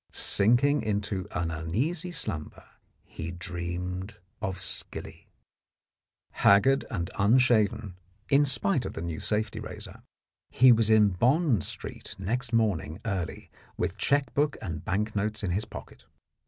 [0.11, 2.63] Sinking into an uneasy slumber,
[3.05, 5.29] he dreamed of skilly.
[6.31, 10.01] Haggard and unshaven (in spite of the new safety razor),
[10.49, 15.51] he was in Bond Street next morning early, with cheque book and bank notes in
[15.51, 16.05] his pocket.